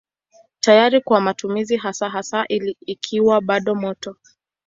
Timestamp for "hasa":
1.77-2.09, 2.09-2.45